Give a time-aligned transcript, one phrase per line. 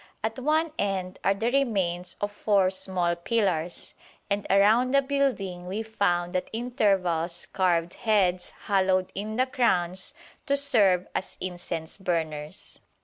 [0.23, 3.93] At one end are the remains of four small pillars,
[4.31, 10.15] and around the building we found at intervals carved heads hollowed in the crowns
[10.47, 12.79] to serve as incense burners.